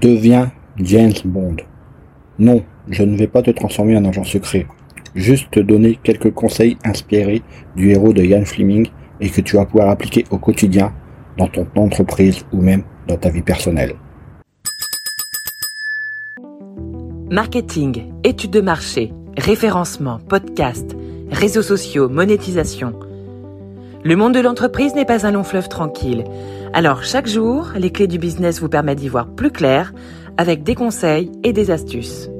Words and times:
Deviens 0.00 0.52
James 0.76 1.14
Bond. 1.24 1.56
Non, 2.38 2.62
je 2.90 3.02
ne 3.02 3.16
vais 3.16 3.28
pas 3.28 3.40
te 3.40 3.50
transformer 3.50 3.96
en 3.96 4.04
agent 4.04 4.24
secret. 4.24 4.66
Juste 5.14 5.50
te 5.50 5.60
donner 5.60 5.98
quelques 6.02 6.34
conseils 6.34 6.76
inspirés 6.84 7.42
du 7.76 7.92
héros 7.92 8.12
de 8.12 8.22
Ian 8.22 8.44
Fleming 8.44 8.88
et 9.22 9.30
que 9.30 9.40
tu 9.40 9.56
vas 9.56 9.64
pouvoir 9.64 9.88
appliquer 9.88 10.24
au 10.30 10.36
quotidien 10.36 10.92
dans 11.38 11.46
ton 11.46 11.66
entreprise 11.76 12.44
ou 12.52 12.60
même 12.60 12.82
dans 13.08 13.16
ta 13.16 13.30
vie 13.30 13.40
personnelle. 13.40 13.94
Marketing, 17.30 18.12
études 18.22 18.50
de 18.50 18.60
marché, 18.60 19.14
référencement, 19.38 20.18
podcast, 20.18 20.94
réseaux 21.30 21.62
sociaux, 21.62 22.10
monétisation. 22.10 22.92
Le 24.04 24.14
monde 24.14 24.34
de 24.34 24.40
l'entreprise 24.40 24.94
n'est 24.94 25.06
pas 25.06 25.26
un 25.26 25.32
long 25.32 25.42
fleuve 25.42 25.68
tranquille. 25.68 26.24
Alors 26.72 27.04
chaque 27.04 27.26
jour, 27.26 27.68
les 27.76 27.90
clés 27.90 28.06
du 28.06 28.18
business 28.18 28.60
vous 28.60 28.68
permettent 28.68 28.98
d'y 28.98 29.08
voir 29.08 29.28
plus 29.28 29.50
clair 29.50 29.94
avec 30.36 30.62
des 30.62 30.74
conseils 30.74 31.30
et 31.42 31.52
des 31.52 31.70
astuces. 31.70 32.30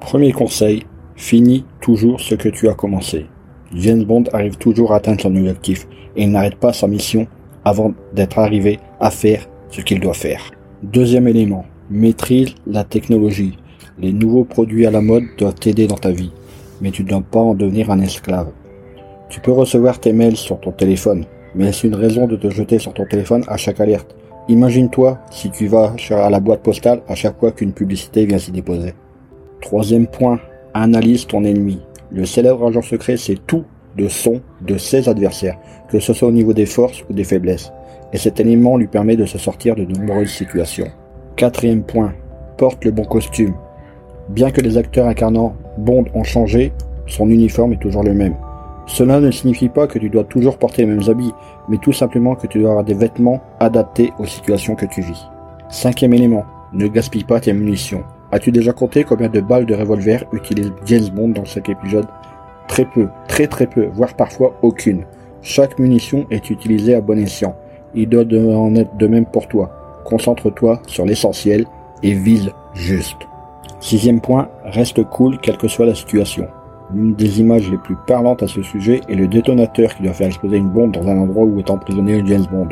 Premier 0.00 0.32
conseil, 0.32 0.84
finis 1.16 1.64
toujours 1.80 2.20
ce 2.20 2.34
que 2.34 2.48
tu 2.48 2.68
as 2.68 2.74
commencé. 2.74 3.26
James 3.74 4.04
Bond 4.04 4.24
arrive 4.32 4.56
toujours 4.56 4.92
à 4.92 4.96
atteindre 4.96 5.20
son 5.20 5.34
objectif 5.36 5.86
et 6.16 6.26
n'arrête 6.26 6.56
pas 6.56 6.72
sa 6.72 6.86
mission 6.86 7.26
avant 7.64 7.94
d'être 8.14 8.38
arrivé 8.38 8.78
à 9.00 9.10
faire 9.10 9.46
ce 9.70 9.80
qu'il 9.80 10.00
doit 10.00 10.14
faire. 10.14 10.50
Deuxième 10.82 11.28
élément, 11.28 11.64
maîtrise 11.90 12.54
la 12.66 12.84
technologie. 12.84 13.58
Les 13.98 14.12
nouveaux 14.12 14.44
produits 14.44 14.86
à 14.86 14.90
la 14.90 15.00
mode 15.00 15.24
doivent 15.38 15.54
t'aider 15.54 15.86
dans 15.86 15.96
ta 15.96 16.10
vie, 16.10 16.32
mais 16.80 16.90
tu 16.90 17.04
ne 17.04 17.08
dois 17.08 17.20
pas 17.20 17.40
en 17.40 17.54
devenir 17.54 17.90
un 17.90 18.00
esclave. 18.00 18.50
Tu 19.30 19.40
peux 19.40 19.52
recevoir 19.52 20.00
tes 20.00 20.12
mails 20.12 20.36
sur 20.36 20.60
ton 20.60 20.72
téléphone, 20.72 21.24
mais 21.54 21.72
c'est 21.72 21.86
une 21.86 21.94
raison 21.94 22.26
de 22.26 22.36
te 22.36 22.50
jeter 22.50 22.78
sur 22.78 22.92
ton 22.92 23.06
téléphone 23.06 23.44
à 23.48 23.56
chaque 23.56 23.80
alerte? 23.80 24.14
Imagine-toi 24.48 25.18
si 25.30 25.50
tu 25.50 25.68
vas 25.68 25.94
à 26.10 26.30
la 26.30 26.40
boîte 26.40 26.62
postale 26.62 27.00
à 27.08 27.14
chaque 27.14 27.38
fois 27.38 27.52
qu'une 27.52 27.72
publicité 27.72 28.26
vient 28.26 28.38
s'y 28.38 28.50
déposer. 28.50 28.92
Troisième 29.60 30.08
point, 30.08 30.40
analyse 30.74 31.26
ton 31.26 31.44
ennemi. 31.44 31.80
Le 32.10 32.26
célèbre 32.26 32.66
agent 32.66 32.82
secret 32.82 33.16
sait 33.16 33.38
tout 33.46 33.64
de 33.96 34.08
son, 34.08 34.40
de 34.62 34.76
ses 34.76 35.08
adversaires, 35.08 35.58
que 35.88 36.00
ce 36.00 36.12
soit 36.12 36.28
au 36.28 36.32
niveau 36.32 36.52
des 36.52 36.66
forces 36.66 37.04
ou 37.08 37.12
des 37.12 37.24
faiblesses 37.24 37.72
et 38.12 38.18
cet 38.18 38.40
élément 38.40 38.76
lui 38.76 38.86
permet 38.86 39.16
de 39.16 39.24
se 39.24 39.38
sortir 39.38 39.76
de 39.76 39.84
nombreuses 39.84 40.30
situations. 40.30 40.88
Quatrième 41.36 41.82
point, 41.82 42.12
porte 42.56 42.84
le 42.84 42.90
bon 42.90 43.04
costume. 43.04 43.54
Bien 44.28 44.50
que 44.50 44.60
les 44.60 44.76
acteurs 44.76 45.06
incarnant 45.06 45.54
Bond 45.78 46.04
ont 46.14 46.24
changé, 46.24 46.72
son 47.06 47.30
uniforme 47.30 47.72
est 47.72 47.80
toujours 47.80 48.02
le 48.02 48.14
même. 48.14 48.34
Cela 48.90 49.20
ne 49.20 49.30
signifie 49.30 49.68
pas 49.68 49.86
que 49.86 50.00
tu 50.00 50.10
dois 50.10 50.24
toujours 50.24 50.58
porter 50.58 50.82
les 50.82 50.88
mêmes 50.88 51.08
habits, 51.08 51.32
mais 51.68 51.78
tout 51.78 51.92
simplement 51.92 52.34
que 52.34 52.48
tu 52.48 52.58
dois 52.58 52.70
avoir 52.70 52.84
des 52.84 52.94
vêtements 52.94 53.40
adaptés 53.60 54.12
aux 54.18 54.26
situations 54.26 54.74
que 54.74 54.84
tu 54.84 55.00
vis. 55.00 55.28
Cinquième 55.68 56.12
élément, 56.12 56.44
ne 56.72 56.88
gaspille 56.88 57.22
pas 57.22 57.38
tes 57.38 57.52
munitions. 57.52 58.02
As-tu 58.32 58.50
déjà 58.50 58.72
compté 58.72 59.04
combien 59.04 59.28
de 59.28 59.40
balles 59.40 59.64
de 59.64 59.76
revolver 59.76 60.24
utilise 60.32 60.72
James 60.86 61.08
Bond 61.14 61.28
dans 61.28 61.44
chaque 61.44 61.68
épisode? 61.68 62.08
Très 62.66 62.84
peu, 62.84 63.06
très 63.28 63.46
très 63.46 63.68
peu, 63.68 63.86
voire 63.94 64.14
parfois 64.14 64.56
aucune. 64.60 65.04
Chaque 65.40 65.78
munition 65.78 66.26
est 66.32 66.50
utilisée 66.50 66.96
à 66.96 67.00
bon 67.00 67.18
escient. 67.20 67.54
Il 67.94 68.08
doit 68.08 68.24
en 68.24 68.74
être 68.74 68.96
de 68.96 69.06
même 69.06 69.26
pour 69.26 69.46
toi. 69.46 69.70
Concentre-toi 70.04 70.82
sur 70.88 71.06
l'essentiel 71.06 71.64
et 72.02 72.12
vise 72.12 72.50
juste. 72.74 73.18
Sixième 73.78 74.20
point, 74.20 74.48
reste 74.64 75.04
cool 75.04 75.38
quelle 75.38 75.58
que 75.58 75.68
soit 75.68 75.86
la 75.86 75.94
situation. 75.94 76.48
L'une 76.92 77.14
des 77.14 77.40
images 77.40 77.70
les 77.70 77.76
plus 77.76 77.96
parlantes 78.06 78.42
à 78.42 78.48
ce 78.48 78.62
sujet 78.62 79.00
est 79.08 79.14
le 79.14 79.28
détonateur 79.28 79.94
qui 79.94 80.02
doit 80.02 80.12
faire 80.12 80.26
exploser 80.26 80.56
une 80.56 80.70
bombe 80.70 80.92
dans 80.92 81.06
un 81.06 81.18
endroit 81.18 81.44
où 81.44 81.58
est 81.60 81.70
emprisonné 81.70 82.22
James 82.26 82.46
Bond. 82.50 82.70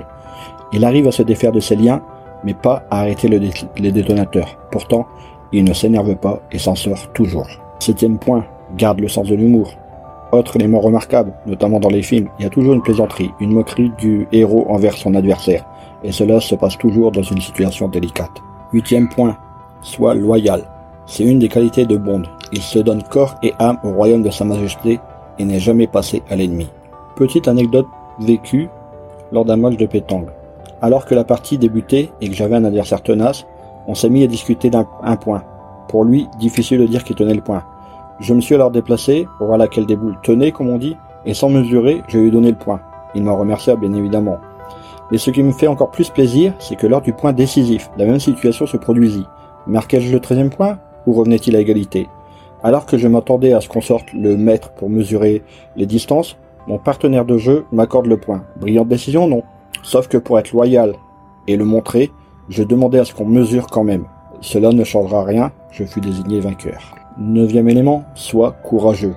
Il 0.73 0.85
arrive 0.85 1.07
à 1.07 1.13
se 1.13 1.23
défaire 1.23 1.53
de 1.53 1.61
ses 1.61 1.77
liens, 1.77 2.03
mais 2.43 2.55
pas 2.55 2.83
à 2.91 3.01
arrêter 3.01 3.29
le 3.29 3.39
les 3.77 3.93
détonateurs. 3.93 4.59
Pourtant, 4.73 5.07
il 5.53 5.65
ne 5.65 5.73
s'énerve 5.73 6.17
pas 6.17 6.41
et 6.51 6.59
s'en 6.59 6.75
sort 6.75 7.13
toujours. 7.13 7.47
Septième 7.79 8.19
point, 8.19 8.45
garde 8.77 9.01
le 9.01 9.09
sens 9.09 9.29
de 9.29 9.37
l'humour. 9.37 9.73
Autre 10.33 10.57
élément 10.57 10.81
remarquable, 10.81 11.33
notamment 11.47 11.81
dans 11.81 11.89
les 11.89 12.03
films, 12.03 12.29
il 12.39 12.43
y 12.43 12.47
a 12.47 12.51
toujours 12.51 12.75
une 12.75 12.83
plaisanterie, 12.83 13.31
une 13.41 13.53
moquerie 13.53 13.93
du 13.99 14.27
héros 14.33 14.67
envers 14.69 14.95
son 14.95 15.15
adversaire, 15.15 15.65
et 16.03 16.13
cela 16.13 16.41
se 16.41 16.55
passe 16.55 16.77
toujours 16.77 17.13
dans 17.13 17.23
une 17.23 17.41
situation 17.41 17.89
délicate. 17.89 18.43
Huitième 18.73 19.09
point, 19.09 19.37
sois 19.81 20.15
loyal. 20.15 20.65
C'est 21.07 21.25
une 21.25 21.39
des 21.39 21.49
qualités 21.49 21.87
de 21.87 21.97
Bond. 21.97 22.25
Il 22.53 22.63
se 22.63 22.79
donne 22.79 23.03
corps 23.03 23.35
et 23.43 23.55
âme 23.59 23.79
au 23.85 23.91
royaume 23.91 24.23
de 24.23 24.31
Sa 24.31 24.45
Majesté 24.45 25.01
et 25.39 25.45
n'est 25.45 25.61
jamais 25.61 25.87
passé 25.87 26.23
à 26.31 26.37
l'ennemi. 26.37 26.69
Petite 27.17 27.49
anecdote 27.49 27.87
vécue 28.21 28.69
lors 29.33 29.45
d'un 29.45 29.57
match 29.57 29.77
de 29.77 29.87
pétanque. 29.87 30.29
Alors 30.81 31.05
que 31.05 31.15
la 31.15 31.25
partie 31.25 31.59
débutait 31.59 32.11
et 32.21 32.29
que 32.29 32.35
j'avais 32.35 32.57
un 32.57 32.65
adversaire 32.65 33.03
tenace, 33.03 33.47
on 33.87 33.95
s'est 33.95 34.11
mis 34.11 34.23
à 34.23 34.27
discuter 34.27 34.71
d'un 34.71 34.85
point. 35.17 35.43
Pour 35.89 36.05
lui, 36.05 36.29
difficile 36.39 36.81
de 36.81 36.87
dire 36.87 37.05
qu'il 37.05 37.17
tenait 37.17 37.35
le 37.35 37.41
point. 37.41 37.65
Je 38.21 38.35
me 38.35 38.41
suis 38.41 38.55
alors 38.55 38.71
déplacé 38.71 39.27
pour 39.39 39.47
voir 39.47 39.59
laquelle 39.59 39.87
des 39.87 39.97
boules 39.97 40.19
tenait, 40.23 40.53
comme 40.53 40.69
on 40.69 40.79
dit, 40.79 40.97
et 41.25 41.35
sans 41.35 41.49
mesurer, 41.49 42.03
je 42.09 42.19
lui 42.19 42.29
ai 42.29 42.31
donné 42.31 42.51
le 42.51 42.57
point. 42.57 42.81
Il 43.15 43.25
m'en 43.25 43.37
remercia 43.37 43.77
bien 43.77 43.93
évidemment. 43.95 44.39
Mais 45.11 45.19
ce 45.19 45.31
qui 45.31 45.43
me 45.43 45.53
fait 45.53 45.67
encore 45.67 45.91
plus 45.91 46.11
plaisir, 46.11 46.53
c'est 46.59 46.77
que 46.77 46.87
lors 46.87 47.01
du 47.01 47.13
point 47.13 47.33
décisif, 47.33 47.91
la 47.97 48.05
même 48.05 48.21
situation 48.21 48.67
se 48.67 48.77
produisit. 48.77 49.27
Marquai-je 49.67 50.13
le 50.13 50.21
13 50.21 50.51
point 50.51 50.79
ou 51.07 51.13
revenait-il 51.15 51.57
à 51.57 51.61
égalité? 51.61 52.09
Alors 52.63 52.87
que 52.87 52.99
je 52.99 53.07
m'attendais 53.07 53.53
à 53.53 53.61
ce 53.61 53.69
qu'on 53.69 53.81
sorte 53.81 54.13
le 54.13 54.37
mètre 54.37 54.71
pour 54.71 54.91
mesurer 54.91 55.43
les 55.77 55.87
distances, 55.87 56.37
mon 56.67 56.79
partenaire 56.79 57.25
de 57.25 57.39
jeu 57.39 57.65
m'accorde 57.73 58.07
le 58.07 58.19
point. 58.19 58.45
Brillante 58.61 58.89
décision, 58.89 59.27
non. 59.29 59.43
Sauf 59.83 60.09
que 60.09 60.19
pour 60.19 60.39
être 60.39 60.53
loyal 60.53 60.95
et 61.47 61.57
le 61.57 61.65
montrer, 61.65 62.11
je 62.49 62.63
demandais 62.63 62.99
à 62.99 63.05
ce 63.05 63.15
qu'on 63.15 63.27
mesure 63.27 63.69
quand 63.69 63.85
même. 63.85 64.05
Cela 64.41 64.71
ne 64.71 64.85
changera 64.85 65.25
rien, 65.25 65.53
je 65.71 65.85
fus 65.85 66.01
désigné 66.01 66.41
vainqueur. 66.41 66.95
Neuvième 67.19 67.69
élément, 67.69 68.05
sois 68.15 68.53
courageux. 68.53 69.15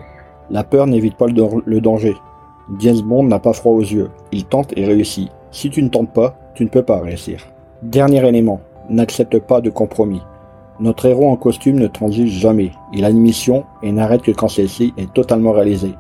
La 0.50 0.64
peur 0.64 0.88
n'évite 0.88 1.16
pas 1.16 1.28
le, 1.28 1.82
danger. 1.82 2.16
James 2.80 3.02
Bond 3.02 3.24
n'a 3.24 3.40
pas 3.40 3.54
froid 3.54 3.74
aux 3.74 3.82
yeux. 3.82 4.10
Il 4.32 4.46
tente 4.46 4.74
et 4.76 4.86
réussit. 4.86 5.30
Si 5.52 5.70
tu 5.70 5.84
ne 5.84 5.90
tentes 5.90 6.12
pas, 6.12 6.36
tu 6.56 6.64
ne 6.64 6.70
peux 6.70 6.84
pas 6.84 7.00
réussir. 7.00 7.48
Dernier 7.84 8.28
élément, 8.28 8.62
n'accepte 8.90 9.40
pas 9.40 9.62
de 9.62 9.70
compromis. 9.70 10.22
Notre 10.82 11.06
héros 11.06 11.30
en 11.30 11.36
costume 11.36 11.80
ne 11.80 11.86
transige 11.86 12.32
jamais. 12.40 12.72
Il 12.92 13.06
a 13.06 13.12
une 13.12 13.20
mission 13.20 13.66
et 13.84 13.92
n'arrête 13.92 14.24
que 14.24 14.32
quand 14.32 14.48
celle-ci 14.48 14.96
est 14.98 15.14
totalement 15.14 15.52
réalisée. 15.52 15.94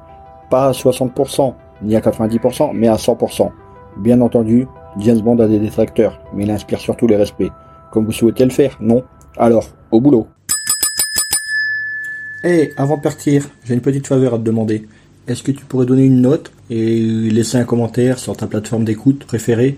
Pas 0.50 0.70
à 0.70 0.72
60%, 0.72 1.54
ni 1.84 1.96
à 1.96 2.00
90%, 2.00 2.72
mais 2.74 2.88
à 2.88 2.96
100%. 2.96 3.52
Bien 3.98 4.20
entendu, 4.22 4.68
James 4.98 5.20
Bond 5.20 5.38
a 5.38 5.48
des 5.48 5.60
détracteurs, 5.60 6.20
mais 6.34 6.46
il 6.46 6.52
inspire 6.52 6.80
surtout 6.80 7.06
les 7.06 7.16
respects. 7.16 7.52
Comme 7.92 8.06
vous 8.06 8.12
souhaitez 8.12 8.44
le 8.44 8.50
faire, 8.50 8.76
non? 8.82 9.04
Alors, 9.38 9.70
au 9.92 10.02
boulot 10.02 10.26
Hey, 12.44 12.72
avant 12.76 12.98
de 12.98 13.04
partir, 13.04 13.48
j'ai 13.64 13.76
une 13.76 13.82
petite 13.82 14.08
faveur 14.08 14.34
à 14.34 14.38
te 14.40 14.44
demander. 14.44 14.88
Est-ce 15.28 15.44
que 15.44 15.52
tu 15.52 15.64
pourrais 15.64 15.86
donner 15.86 16.06
une 16.06 16.22
note 16.22 16.52
et 16.72 17.00
laisser 17.30 17.58
un 17.60 17.66
commentaire 17.66 18.18
sur 18.18 18.36
ta 18.36 18.48
plateforme 18.48 18.84
d'écoute 18.84 19.26
préférée? 19.26 19.78